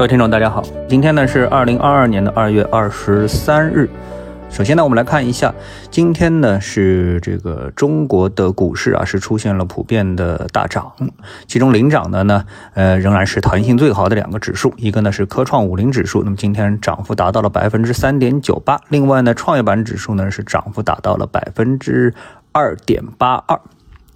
[0.00, 3.86] 各位听众，大家好，今天呢是二零二二年的二月二十三日。
[4.48, 5.54] 首先呢，我们来看一下，
[5.90, 10.90] 今天呢是这个中国的股市啊是出现了普遍的大涨，
[11.46, 22.14] 其中领涨的呢，呃仍然是弹性最好的两个指数，一个呢是科创五零指数，那么今天涨幅达到了百分之三点九八，另外呢创业板指数呢是涨幅达到了百分之
[22.52, 23.60] 二点八二，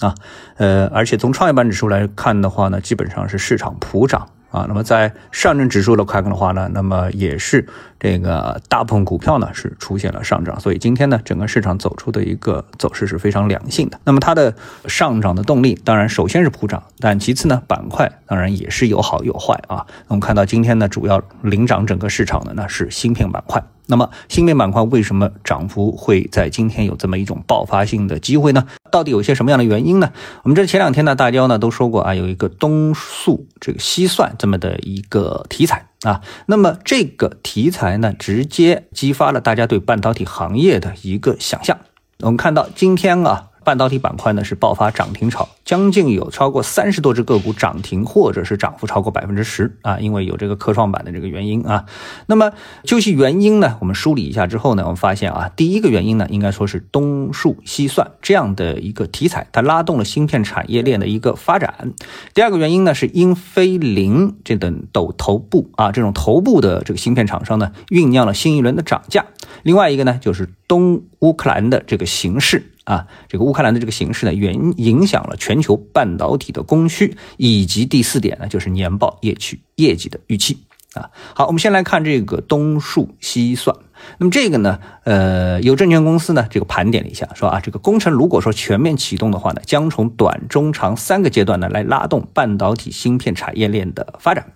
[0.01, 0.15] 啊，
[0.57, 4.27] 呃而且从创业板指数来看的话呢，基本上是市场普涨。
[4.55, 7.67] 啊，那么在上证指数的快看的话呢，那么也是
[7.99, 13.99] 这个大部分股票呢是出现了上涨，所以今天呢整个市场走出的一个走势是非常良性的。
[14.05, 14.55] 那么它的
[14.87, 19.85] 上涨的动力，当然首先是普涨，但其次呢板块当然也是有好有坏啊。
[20.07, 23.61] 我们看到今天呢主要领涨整个市场的呢是芯片板块。
[23.87, 28.67] 那么芯片板块为什么涨幅会在今天有这么一种爆发性的机会呢？
[28.91, 30.11] 到底有些什么样的原因呢？
[30.43, 36.21] 我们这前两天呢，大家呢都说过啊，有一个东数这个西算这么的一个题材啊。
[36.47, 41.79] 那么这个题材呢，直接激发了大家对半导体行业的一个想象。
[42.21, 43.51] 我们看到今天啊。
[43.65, 51.87] 半导体板块呢是爆发涨停潮，将近有超过三十多只个股涨停，或者是涨幅超过百分之十啊，因为有这个科创板的这个原因啊。
[52.27, 52.53] 那么
[52.85, 61.95] 究其原因呢，我们梳理一下之后呢，我们发现啊，第一个原因呢，应该说是东数西算这样的一个题材，它拉动了芯片产业链的一个发展。
[62.35, 69.25] 第二个原因呢，是英飞凌这等斗头部啊，这种头部的这个芯片厂商呢，酝酿了新一轮的涨价。
[69.63, 72.71] 另外一个呢，就是东乌克兰的这个形势。
[72.85, 80.59] 啊，这个乌克兰的这个形势呢，原影响了全球半导体的供需，以及第四点呢，就是年报业绩业绩的预期
[80.93, 81.11] 啊。
[81.35, 83.75] 好，我们先来看这个东数西算。
[84.19, 94.53] 那么这个呢，呃，有证券公司呢，这个盘点了一下，说啊，这个工程如果说全面启动的话呢，将从短、中、长三个阶段呢来拉动半导体芯片产业链的发展。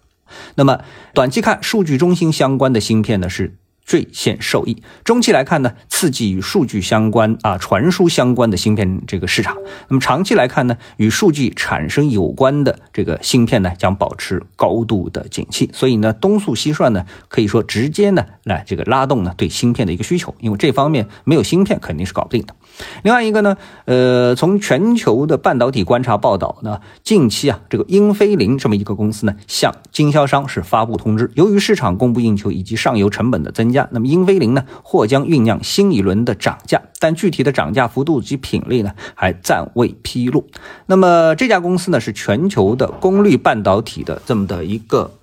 [0.55, 0.81] 那么
[1.15, 3.57] 短期看，数据中心相关的芯片呢是。
[3.89, 4.83] 最先受益。
[5.03, 9.57] 中期来看呢，刺激与数据相关啊、传输相关的芯片这个市场。
[9.89, 15.71] 那么长期来看呢，与数据产生有关的这个芯片呢，将保持高度的景气。
[15.73, 22.55] 所以呢，东数西算呢，可以说直接呢来这个拉动呢对芯片的一个需求，因为这方面没有芯片肯定是搞不定的。
[23.03, 23.57] 另外一个呢，
[23.87, 40.47] 呃，从全球的半导体观察报道呢，近期啊，这个英飞凌这么一个公司呢，向经销商是发布通知，由于市场供不应求以及上游成本的增加，那么英飞凌呢或将酝酿新一轮的涨价，但具体的涨价幅度及品类呢还暂未披露。
[40.87, 45.18] 那么这家公司呢是全球的功率半导体的这么的一个。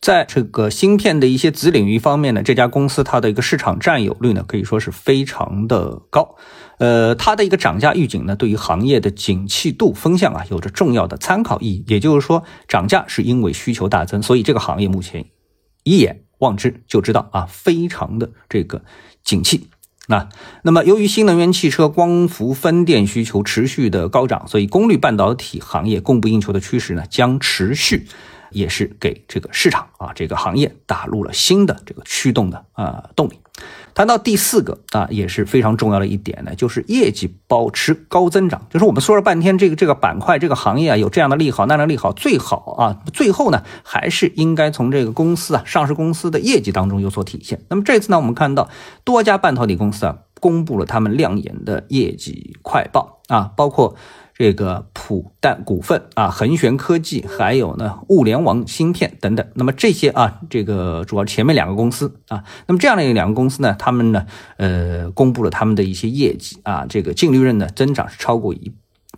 [0.00, 6.36] 在这个芯片的一些子领域方面呢，这家公司它的一个市场占有率呢，可以说是非常的高。
[6.78, 11.84] 呃，它的一个涨价预警呢，对于行业的景气度风向啊，有着重要的参考意义。
[11.86, 15.26] 也就是说，涨价是因为需求大增，所以这个行业目前
[15.84, 18.82] 一眼望之就知道啊，非常的这个
[19.22, 19.68] 景气。
[20.06, 20.30] 那
[20.62, 28.08] 那么，由于新能源汽车光伏分电需求持续的高涨，所以功率半导体行业供不应求的趋势呢，将持续。
[28.50, 33.38] 也是给这个市场啊，这个行业打入了新的这个驱动的啊动力。
[33.92, 38.66] 谈到第四个啊，也是非常重要的一点呢，就是业绩保持高增长。
[38.70, 47.60] 就是我们说了半天，这个这个板块这个行业啊，有这样的利好，那样的利好，最好啊，最后呢，还是应该从这个公司啊，上市公司的业绩当中有所体现。
[47.68, 48.70] 那么这次呢，我们看到
[49.04, 53.96] 多家半导体公司啊，公布了他们亮眼的业绩快报啊，包括。
[54.40, 59.46] 这个普旦股份啊，恒玄科技，还有呢物联网芯片等等。
[59.52, 64.24] 那么这些啊，这个主要前面两个公司啊，那么这样的两个公司呢，他们呢，
[64.56, 68.72] 呃，公布了他们的一些业绩啊，这个净利润呢增长是超过一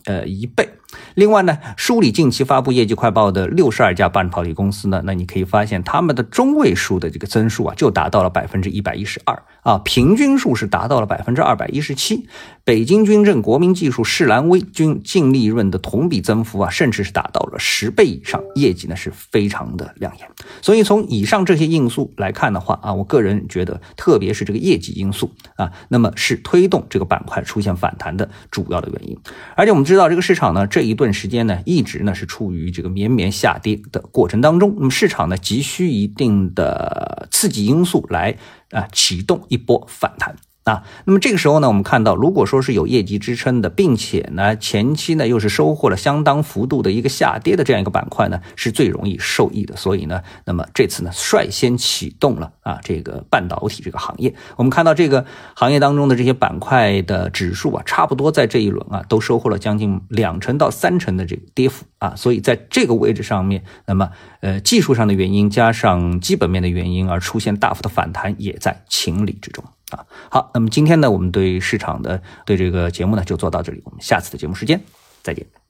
[0.07, 0.69] 呃一倍。
[1.15, 12.29] 另外呢，梳理近期发布业绩快报的六十二家半导体公司呢，那你可以发现他们的中位数的这个增速啊，就达到了百分之一百一十二啊，平均数是达到了百分之二百一十七。
[12.65, 20.29] 北京军政、国民技术、世兰微均净利润的同比增幅啊，甚至是达到了十倍以上，业绩呢是非常的亮眼。
[20.61, 29.19] 所以从以上这些因素来看的话啊，我个人觉得，特别是这个业绩因素啊，那么是推动这个板块出现反弹的主要的原因。
[29.57, 34.75] 而且我们知道，这个市场呢，这一段时间呢，一直呢是处于这个绵绵下跌的过程当中。
[34.77, 38.37] 那么市场呢，急需一定的刺激因素来
[38.71, 40.35] 啊启动一波反弹。
[40.65, 49.75] 啊，那么这个时候呢，我们看到，如果说是有业绩支撑的，并且呢前期呢又是收获了相当幅度的一个下跌的这样一个板块呢，是最容易受益的。
[49.75, 54.33] 所以呢，那么这次呢率先启动了啊这个半导体这个行业。
[54.57, 55.27] 我们看到这个
[55.57, 62.15] 行业当中的这些板块的指数啊，差不多在这一轮啊都收获了将近两成到三成的这个跌幅啊。
[62.15, 64.11] 所以在这个位置上面，那么
[64.41, 69.65] 呃技术上的原因加上基本面的原因而出现大幅的反弹，也在情理之中。
[69.93, 74.81] 啊，好，那么今天呢，我们对市场的对这个节目呢就做到这里，我们下次的节目时间
[75.23, 75.62] 再见。